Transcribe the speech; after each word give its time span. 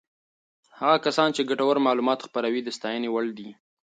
هغه 0.79 0.97
کسان 1.05 1.29
چې 1.35 1.47
ګټور 1.49 1.77
معلومات 1.87 2.19
خپروي 2.27 2.61
د 2.63 2.69
ستاینې 2.77 3.09
وړ 3.11 3.25
دي. 3.37 3.49